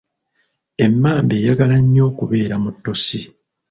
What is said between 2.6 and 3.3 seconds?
mu ttosi.